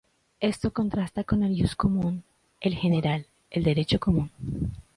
Esto 0.39 0.73
contrasta 0.73 1.23
con 1.23 1.43
el 1.43 1.55
ius 1.55 1.75
commune, 1.75 2.23
el 2.59 2.73
general, 2.73 3.27
el 3.51 3.63
derecho 3.63 3.99
común. 3.99 4.31